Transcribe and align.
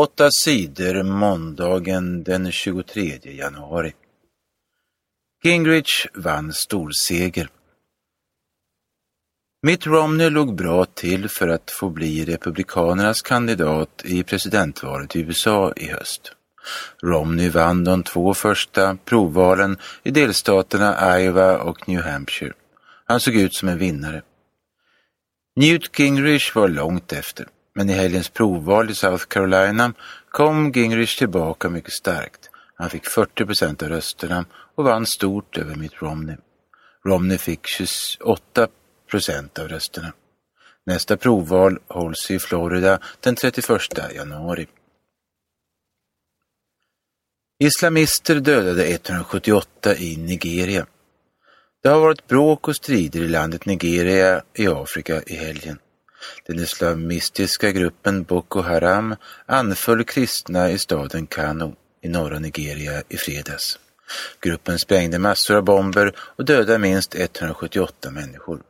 Åtta 0.00 0.28
sidor 0.30 1.02
måndagen 1.02 2.24
den 2.24 2.52
23 2.52 3.18
januari. 3.22 3.92
Gingrich 5.44 6.06
vann 6.14 6.52
storseger. 6.52 7.48
Mitt 9.62 9.86
Romney 9.86 10.30
låg 10.30 10.54
bra 10.54 10.84
till 10.84 11.28
för 11.28 11.48
att 11.48 11.70
få 11.70 11.90
bli 11.90 12.24
Republikanernas 12.24 13.22
kandidat 13.22 14.02
i 14.04 14.22
presidentvalet 14.22 15.16
i 15.16 15.20
USA 15.20 15.72
i 15.76 15.86
höst. 15.86 16.32
Romney 17.02 17.48
vann 17.48 17.84
de 17.84 18.02
två 18.02 18.34
första 18.34 18.96
provvalen 19.04 19.76
i 20.02 20.10
delstaterna 20.10 21.20
Iowa 21.20 21.58
och 21.58 21.88
New 21.88 22.02
Hampshire. 22.02 22.52
Han 23.04 23.20
såg 23.20 23.34
ut 23.34 23.54
som 23.54 23.68
en 23.68 23.78
vinnare. 23.78 24.22
Newt 25.56 25.98
Gingrich 25.98 26.54
var 26.54 26.68
långt 26.68 27.12
efter, 27.12 27.46
men 27.74 27.90
i 27.90 27.92
helgens 27.92 28.28
provval 28.28 28.90
i 28.90 28.94
South 28.94 29.24
Carolina 29.24 29.92
kom 30.30 30.72
Gingrich 30.72 31.18
tillbaka 31.18 31.68
mycket 31.68 31.92
starkt. 31.92 32.50
Han 32.74 32.90
fick 32.90 33.06
40 33.06 33.46
procent 33.46 33.82
av 33.82 33.88
rösterna 33.88 34.44
och 34.74 34.84
vann 34.84 35.06
stort 35.06 35.58
över 35.58 35.74
Mitt 35.74 36.02
Romney. 36.02 36.36
Romney 37.04 37.38
fick 37.38 37.66
28 37.66 38.68
procent 39.10 39.58
av 39.58 39.68
rösterna. 39.68 40.12
Nästa 40.86 41.16
provval 41.16 41.78
hålls 41.88 42.30
i 42.30 42.38
Florida 42.38 42.98
den 43.20 43.36
31 43.36 43.68
januari. 44.14 44.66
Islamister 47.58 48.34
dödade 48.34 48.86
178 48.86 49.96
i 49.96 50.16
Nigeria. 50.16 50.86
Det 51.82 51.88
har 51.88 52.00
varit 52.00 52.26
bråk 52.26 52.68
och 52.68 52.76
strider 52.76 53.20
i 53.20 53.28
landet 53.28 53.66
Nigeria 53.66 54.42
i 54.54 54.66
Afrika 54.66 55.22
i 55.26 55.36
helgen. 55.36 55.78
Den 56.46 56.58
islamistiska 56.58 57.70
gruppen 57.70 58.22
Boko 58.22 58.60
Haram 58.60 59.16
anföll 59.46 60.04
kristna 60.04 60.70
i 60.70 60.78
staden 60.78 61.26
Kano 61.26 61.76
i 62.02 62.08
norra 62.08 62.38
Nigeria 62.38 63.02
i 63.08 63.16
fredags. 63.16 63.78
Gruppen 64.40 64.78
sprängde 64.78 65.18
massor 65.18 65.56
av 65.56 65.62
bomber 65.62 66.12
och 66.18 66.44
dödade 66.44 66.78
minst 66.78 67.14
178 67.14 68.10
människor. 68.10 68.62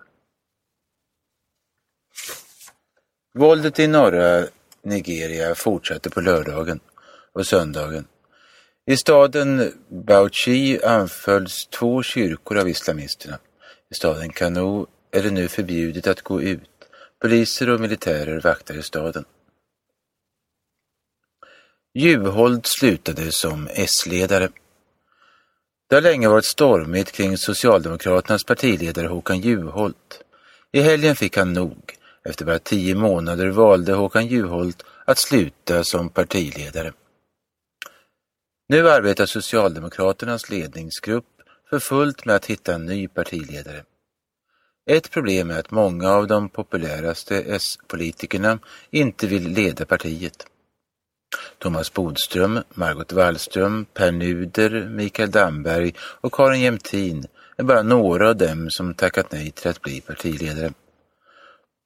Våldet 3.34 3.78
i 3.78 3.86
norra 3.86 4.46
Nigeria 4.82 5.54
fortsatte 5.54 6.10
på 6.10 6.20
lördagen 6.20 6.80
och 7.32 7.46
söndagen. 7.46 8.06
I 8.86 8.96
staden 8.96 9.72
Bauchi 9.88 10.80
anfölls 10.84 11.66
två 11.66 12.02
kyrkor 12.02 12.58
av 12.58 12.68
islamisterna. 12.68 13.38
I 13.90 13.94
staden 13.94 14.30
Kano 14.30 14.86
är 15.10 15.22
det 15.22 15.30
nu 15.30 15.48
förbjudet 15.48 16.06
att 16.06 16.22
gå 16.22 16.42
ut. 16.42 16.79
Poliser 17.20 17.70
och 17.70 17.80
militärer 17.80 18.40
vaktar 18.40 18.74
i 18.74 18.82
staden. 18.82 19.24
Juholt 21.94 22.66
slutade 22.66 23.32
som 23.32 23.68
S-ledare. 23.70 24.48
Det 25.88 25.94
har 25.94 26.02
länge 26.02 26.28
varit 26.28 26.44
stormigt 26.44 27.12
kring 27.12 27.38
Socialdemokraternas 27.38 28.44
partiledare 28.44 29.06
Håkan 29.06 29.40
Juholt. 29.40 30.22
I 30.72 30.80
helgen 30.80 31.16
fick 31.16 31.36
han 31.36 31.52
nog. 31.52 31.96
Efter 32.24 32.44
bara 32.44 32.58
tio 32.58 32.94
månader 32.94 33.48
valde 33.48 33.92
Håkan 33.92 34.26
Juholt 34.26 34.82
att 35.04 35.18
sluta 35.18 35.84
som 35.84 36.08
partiledare. 36.08 36.92
Nu 38.68 38.90
arbetar 38.90 39.26
Socialdemokraternas 39.26 40.50
ledningsgrupp 40.50 41.26
för 41.70 41.78
fullt 41.78 42.24
med 42.24 42.36
att 42.36 42.46
hitta 42.46 42.74
en 42.74 42.86
ny 42.86 43.08
partiledare. 43.08 43.84
Ett 44.90 45.10
problem 45.10 45.50
är 45.50 45.58
att 45.58 45.70
många 45.70 46.10
av 46.10 46.26
de 46.26 46.48
populäraste 46.48 47.36
S-politikerna 47.36 48.58
inte 48.90 49.26
vill 49.26 49.48
leda 49.48 49.86
partiet. 49.86 50.46
Thomas 51.58 51.92
Bodström, 51.92 52.62
Margot 52.74 53.12
Wallström, 53.12 53.84
Per 53.94 54.12
Nuder, 54.12 54.88
Mikael 54.88 55.30
Damberg 55.30 55.94
och 55.98 56.32
Karin 56.32 56.60
Jämtin 56.60 57.26
är 57.56 57.62
bara 57.62 57.82
några 57.82 58.28
av 58.28 58.36
dem 58.36 58.70
som 58.70 58.94
tackat 58.94 59.32
nej 59.32 59.50
till 59.50 59.70
att 59.70 59.82
bli 59.82 60.00
partiledare. 60.00 60.72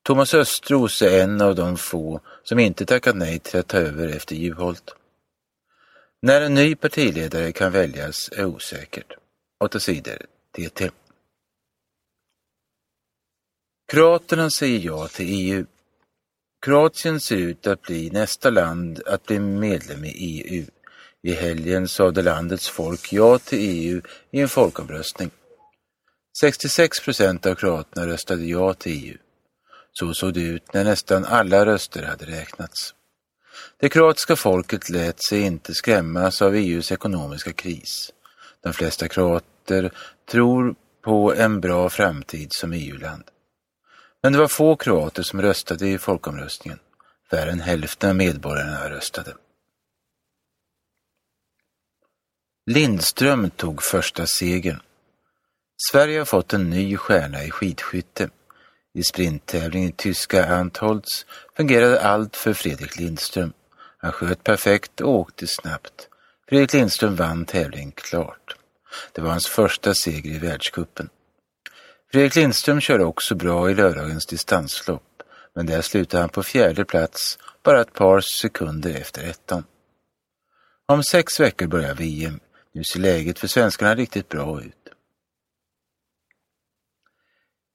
Thomas 0.05 0.35
Östros 0.35 1.03
är 1.03 1.23
en 1.23 1.41
av 1.41 1.55
de 1.55 1.77
få 1.77 2.21
som 2.43 2.59
inte 2.59 2.87
tackat 2.87 3.17
nej 3.17 3.39
till 3.39 3.61
att 3.61 3.69
ta 3.69 3.79
över 3.79 4.09
efter 4.09 4.37
Juholt. 4.37 4.95
När 6.23 6.41
en 6.41 6.55
ny 6.55 6.75
partiledare 6.75 7.53
kan 7.53 7.73
väljas 7.73 8.31
är 8.33 8.45
osäkert. 8.45 9.17
Åtta 9.65 9.81
sidor 9.81 10.19
TT. 10.57 10.91
Kroaterna 13.87 14.51
säger 14.51 14.81
ja 14.81 15.09
till 15.09 15.27
EU. 15.29 15.67
Kroatien 16.63 17.21
ser 17.21 17.37
ut 17.37 17.67
att 17.67 17.83
bli 17.83 18.11
nästa 18.11 18.51
land 18.51 19.03
att 19.07 19.27
bli 19.27 19.39
medlem 19.39 20.05
i 20.05 20.11
EU. 20.11 20.67
I 21.23 21.33
helgen 21.33 21.89
sade 21.89 22.23
landets 22.23 22.69
folk 22.69 23.13
ja 23.13 23.39
till 23.39 23.59
EU 23.61 24.03
i 24.31 24.41
en 24.41 24.49
folkomröstning. 24.49 25.31
66 26.41 27.01
procent 27.01 27.47
av 27.47 27.55
kroaterna 27.55 28.07
röstade 28.07 28.45
ja 28.45 28.75
till 28.75 29.05
EU. 29.05 29.17
Så 29.93 30.15
såg 30.15 30.35
det 30.35 30.41
ut 30.41 30.75
när 30.75 30.85
nästan 30.85 31.25
alla 31.25 31.67
röster 31.67 32.03
hade 32.03 32.27
räknats. 32.27 32.95
Det 33.81 33.89
kroatiska 33.89 34.37
folket 34.37 34.91
lät 34.91 35.23
sig 35.23 35.41
inte 35.41 35.75
skrämmas 35.75 36.43
av 36.43 36.55
EUs 36.55 36.93
ekonomiska 36.93 37.53
kris. 37.53 38.13
De 38.63 38.73
flesta 38.73 39.09
kroater 39.09 39.91
tror 40.31 40.75
på 41.03 41.35
en 41.35 41.61
bra 41.61 41.91
framtid 41.91 42.49
som 42.53 42.73
EU-land. 42.73 43.25
Men 44.25 44.33
det 44.33 44.39
var 44.39 44.49
få 44.49 44.77
kroater 44.77 45.23
som 45.23 45.43
röstade 45.43 45.89
i 45.89 45.99
folkomröstningen. 45.99 46.79
Färre 47.31 47.51
än 47.51 47.61
hälften 47.61 48.11
av 48.11 48.17
medborgarna 48.17 48.91
röstade. 48.91 49.35
Lindström 52.67 53.51
tog 53.51 53.83
första 53.83 54.27
segern. 54.27 54.81
Sverige 55.91 56.19
har 56.19 56.25
fått 56.25 56.53
en 56.53 56.71
ny 56.71 56.97
stjärna 56.97 57.45
i 57.45 57.51
skidskytte. 57.51 58.31
I 58.95 59.03
sprinttävlingen 59.03 59.89
i 59.89 59.93
tyska 59.93 60.55
Antholz 60.55 61.27
fungerade 61.57 62.01
allt 62.01 62.37
för 62.37 62.53
Fredrik 62.53 62.97
Lindström. 62.97 63.53
Han 63.99 64.13
sköt 64.13 64.45
perfekt 64.45 65.01
och 65.01 65.11
åkte 65.11 65.47
snabbt. 65.47 66.09
Fredrik 66.49 66.73
Lindström 66.73 67.17
vann 67.17 67.45
tävlingen 67.45 67.93
klart. 67.93 68.57
Det 69.13 69.23
var 69.23 69.31
hans 69.31 69.47
första 69.47 69.95
seger 69.95 70.31
i 70.31 70.39
världskuppen. 70.39 71.09
Fredrik 72.15 72.35
Lindström 72.35 72.81
körde 72.81 73.05
också 73.05 73.35
bra 73.35 73.71
i 73.71 73.75
lördagens 73.75 74.27
distanslopp, 74.27 75.23
men 75.55 75.67
där 75.67 75.83
slutade 75.83 76.21
han 76.21 76.31
på 76.31 76.43
fjärde 76.43 76.85
plats, 76.85 77.39
bara 77.63 77.81
ett 77.81 77.93
par 77.93 78.21
sekunder 78.21 78.95
efter 78.95 79.25
ettan. 79.25 79.65
Om 80.87 81.03
sex 81.03 81.41
veckor 81.41 81.67
börjar 81.67 81.95
VM. 81.95 82.41
Nu 82.75 82.85
ser 82.85 83.01
läget 83.01 83.39
för 83.39 83.47
svenskarna 83.47 83.95
riktigt 83.95 84.29
bra 84.29 84.63
ut. 84.63 84.89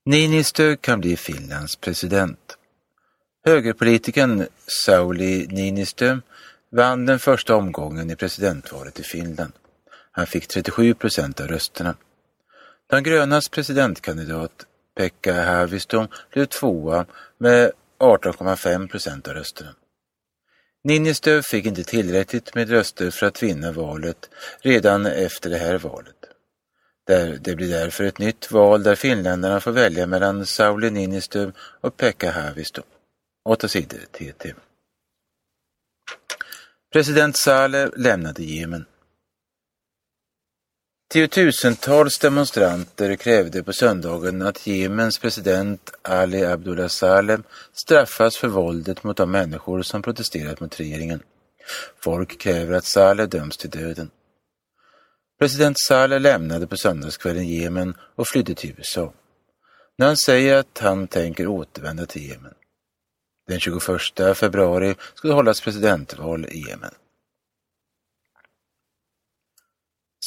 Niinistö 0.05 0.75
kan 0.75 1.00
bli 1.00 1.17
Finlands 1.17 1.75
president. 1.75 2.57
Högerpolitikern 3.45 4.47
Sauli 4.85 5.47
Niinistö 5.47 6.19
vann 6.71 7.06
den 7.06 7.19
första 7.19 7.56
omgången 7.56 8.09
i 8.09 8.16
presidentvalet 8.16 9.00
i 9.00 9.03
Finland. 9.03 9.53
Han 10.11 10.27
fick 10.27 10.47
37 10.47 10.94
procent 10.94 11.39
av 11.39 11.47
rösterna. 11.47 11.95
De 12.89 13.03
grönas 13.03 13.50
presidentkandidat 13.50 14.66
Pekka 14.95 15.33
Haavisto 15.33 16.07
blev 16.33 16.45
tvåa 16.45 17.05
med 17.38 17.72
18,5 18.00 18.88
procent 18.88 19.27
av 19.27 19.33
rösterna. 19.33 19.75
Niinistö 20.83 21.41
fick 21.41 21.66
inte 21.66 21.83
tillräckligt 21.83 22.55
med 22.55 22.69
röster 22.69 23.11
för 23.11 23.25
att 23.25 23.44
vinna 23.44 23.72
valet 23.72 24.29
redan 24.61 25.05
efter 25.05 25.50
det 25.50 25.57
här 25.57 25.77
valet. 25.77 26.16
Det 27.41 27.55
blir 27.55 27.69
därför 27.69 28.03
ett 28.03 28.19
nytt 28.19 28.51
val 28.51 28.83
där 28.83 28.95
finländarna 28.95 29.59
får 29.59 29.71
välja 29.71 30.07
mellan 30.07 30.45
Sauli 30.45 30.89
Niinistö 30.89 31.51
och 31.81 31.97
Pekka 31.97 32.31
Haavisto. 32.31 32.81
Åtta 33.45 33.67
sidor 33.67 34.00
TT. 34.11 34.53
President 36.94 37.38
Saleh 37.38 37.89
lämnade 37.95 38.44
Jemen. 38.44 38.85
Tiotusentals 41.13 42.19
demonstranter 42.19 43.15
krävde 43.15 43.63
på 43.63 43.73
söndagen 43.73 44.41
att 44.41 44.67
Jemens 44.67 45.19
president 45.19 45.91
Ali 46.01 46.45
Abdullah 46.45 46.88
Saleh 46.88 47.39
straffas 47.73 48.38
för 48.38 48.47
våldet 48.47 49.03
mot 49.03 49.17
de 49.17 49.31
människor 49.31 49.81
som 49.81 50.01
protesterat 50.01 50.59
mot 50.59 50.79
regeringen. 50.79 51.23
Folk 52.03 52.39
kräver 52.39 52.73
att 52.73 52.85
Saleh 52.85 53.27
döms 53.27 53.57
till 53.57 53.69
döden. 53.69 54.11
President 55.39 55.79
Saleh 55.79 56.19
lämnade 56.19 56.67
på 56.67 56.77
söndagskvällen 56.77 57.47
Jemen 57.47 57.94
och 58.15 58.27
flydde 58.27 58.56
till 58.56 58.75
USA. 58.77 59.13
När 59.97 60.06
han 60.06 60.17
säger 60.17 60.56
att 60.56 60.79
han 60.79 61.07
tänker 61.07 61.47
återvända 61.47 62.06
till 62.06 62.29
Jemen. 62.29 62.53
Den 63.47 63.59
21 63.59 63.81
februari 64.38 64.95
ska 65.13 65.27
det 65.27 65.33
hållas 65.33 65.61
presidentval 65.61 66.45
i 66.45 66.69
Jemen. 66.69 66.91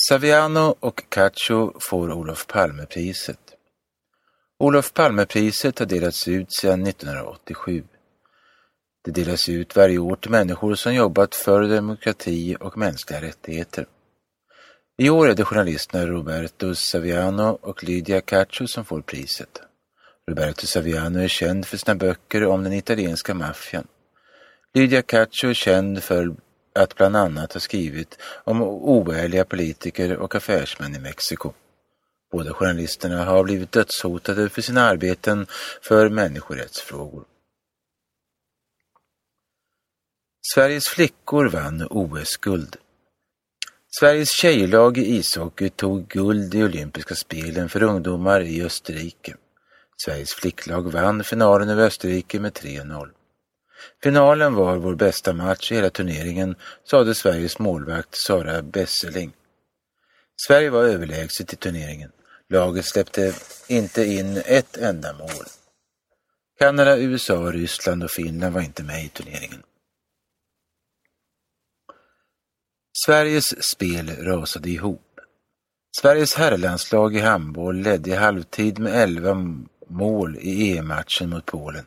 Saviano 0.08 0.76
och 0.80 1.02
Cacho 1.08 1.72
får 1.80 2.12
Olof 2.12 2.46
Palmepriset. 2.46 3.38
Olof 4.58 4.92
Palmepriset 4.92 5.78
har 5.78 5.86
delats 5.86 6.28
ut 6.28 6.52
sedan 6.52 6.86
1987. 6.86 7.84
Det 9.04 9.10
delas 9.10 9.48
ut 9.48 9.76
varje 9.76 9.98
år 9.98 10.16
till 10.16 10.30
människor 10.30 10.74
som 10.74 10.94
jobbat 10.94 11.34
för 11.34 11.62
demokrati 11.62 12.56
och 12.60 12.78
mänskliga 12.78 13.22
rättigheter. 13.22 13.86
I 14.98 15.10
år 15.10 15.28
är 15.28 15.34
det 15.34 15.44
journalisterna 15.44 16.06
Roberto 16.06 16.74
Saviano 16.74 17.58
och 17.62 17.84
Lydia 17.84 18.20
Caccio 18.20 18.66
som 18.66 18.84
får 18.84 19.00
priset. 19.00 19.60
Roberto 20.28 20.66
Saviano 20.66 21.18
är 21.18 21.28
känd 21.28 21.66
för 21.66 21.76
sina 21.76 21.94
böcker 21.94 22.46
om 22.46 22.64
den 22.64 22.72
italienska 22.72 23.34
maffian. 23.34 23.86
Lydia 24.74 25.02
Caccio 25.02 25.50
är 25.50 25.54
känd 25.54 26.02
för 26.02 26.34
att 26.72 26.96
bland 26.96 27.16
annat 27.16 27.52
ha 27.52 27.60
skrivit 27.60 28.18
om 28.44 28.62
oärliga 28.62 29.44
politiker 29.44 30.16
och 30.16 30.34
affärsmän 30.34 30.94
i 30.94 30.98
Mexiko. 30.98 31.52
Båda 32.32 32.54
journalisterna 32.54 33.24
har 33.24 33.44
blivit 33.44 33.72
dödshotade 33.72 34.48
för 34.48 34.62
sina 34.62 34.82
arbeten 34.82 35.46
för 35.82 36.08
människorättsfrågor. 36.08 37.24
Sveriges 40.54 40.88
flickor 40.88 41.48
vann 41.48 41.86
OS-guld. 41.90 42.76
Sveriges 44.00 44.30
tjejlag 44.30 44.98
i 44.98 45.16
ishockey 45.16 45.70
tog 45.70 46.08
guld 46.08 46.54
i 46.54 46.62
olympiska 46.62 47.14
spelen 47.14 47.68
för 47.68 47.82
ungdomar 47.82 48.40
i 48.40 48.62
Österrike. 48.62 49.36
Sveriges 50.04 50.34
flicklag 50.34 50.92
vann 50.92 51.24
finalen 51.24 51.68
över 51.68 51.86
Österrike 51.86 52.40
med 52.40 52.52
3-0. 52.52 53.10
Finalen 54.02 54.54
var 54.54 54.76
vår 54.76 54.94
bästa 54.94 55.32
match 55.32 55.72
i 55.72 55.74
hela 55.74 55.90
turneringen, 55.90 56.56
sade 56.90 57.14
Sveriges 57.14 57.58
målvakt 57.58 58.14
Sara 58.14 58.62
Besseling. 58.62 59.32
Sverige 60.46 60.70
var 60.70 60.84
överlägset 60.84 61.52
i 61.52 61.56
turneringen. 61.56 62.10
Laget 62.48 62.84
släppte 62.84 63.34
inte 63.68 64.04
in 64.04 64.42
ett 64.46 64.76
enda 64.76 65.12
mål. 65.12 65.46
Kanada, 66.58 66.98
USA, 66.98 67.52
Ryssland 67.52 68.04
och 68.04 68.10
Finland 68.10 68.54
var 68.54 68.60
inte 68.60 68.82
med 68.82 69.04
i 69.04 69.08
turneringen. 69.08 69.62
Sveriges 73.06 73.64
spel 73.64 74.10
rasade 74.10 74.70
ihop. 74.70 75.20
Sveriges 76.00 76.34
herrlandslag 76.34 77.16
i 77.16 77.20
handboll 77.20 77.76
ledde 77.76 78.10
i 78.10 78.14
halvtid 78.14 78.78
med 78.78 79.02
11 79.02 79.34
mål 79.88 80.36
i 80.40 80.76
EM-matchen 80.76 81.30
mot 81.30 81.46
Polen. 81.46 81.84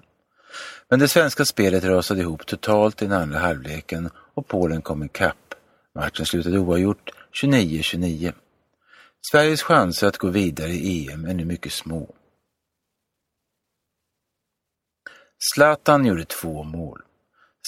Men 0.89 0.99
det 0.99 1.07
svenska 1.07 1.45
spelet 1.45 1.83
rasade 1.83 2.21
ihop 2.21 2.45
totalt 2.45 3.01
i 3.01 3.05
den 3.05 3.21
andra 3.21 3.39
halvleken 3.39 4.09
och 4.33 4.47
Polen 4.47 4.81
kom 4.81 5.03
ikapp. 5.03 5.55
Matchen 5.95 6.25
slutade 6.25 6.59
oavgjort 6.59 7.09
29-29. 7.43 8.33
Sveriges 9.31 9.63
chanser 9.63 10.07
att 10.07 10.17
gå 10.17 10.29
vidare 10.29 10.71
i 10.71 11.09
EM 11.09 11.25
är 11.25 11.33
nu 11.33 11.45
mycket 11.45 11.73
små. 11.73 12.15
Zlatan 15.53 16.05
gjorde 16.05 16.25
två 16.25 16.63
mål. 16.63 17.01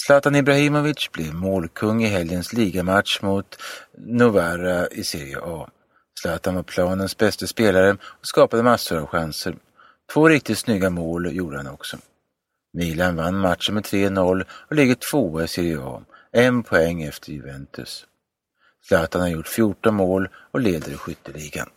Zlatan 0.06 0.36
Ibrahimovic 0.36 1.08
blev 1.12 1.34
målkung 1.34 2.04
i 2.04 2.06
helgens 2.06 2.52
ligamatch 2.52 3.22
mot 3.22 3.56
Novara 3.96 4.88
i 4.88 5.04
Serie 5.04 5.38
A. 5.42 5.70
Zlatan 6.22 6.54
var 6.54 6.62
planens 6.62 7.16
bästa 7.16 7.46
spelare 7.46 7.92
och 7.92 8.26
skapade 8.26 8.62
massor 8.62 8.98
av 8.98 9.06
chanser. 9.06 9.56
Två 10.12 10.28
riktigt 10.28 10.58
snygga 10.58 10.90
mål 10.90 11.36
gjorde 11.36 11.56
han 11.56 11.66
också. 11.66 11.98
Milan 12.78 13.16
vann 13.16 13.38
matchen 13.38 13.74
med 13.74 13.84
3-0 13.84 14.44
och 14.50 14.76
ligger 14.76 14.94
tvåa 14.94 15.44
i 15.44 15.48
Serie 15.48 15.80
A, 15.80 16.02
en 16.32 16.62
poäng 16.62 17.02
efter 17.02 17.32
Juventus. 17.32 18.06
Zlatan 18.88 19.20
har 19.20 19.28
gjort 19.28 19.48
14 19.48 19.94
mål 19.94 20.28
och 20.50 20.60
leder 20.60 20.92
skytteligan. 20.92 21.68